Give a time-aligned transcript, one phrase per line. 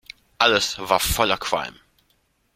[0.39, 1.75] Alles war voller Qualm.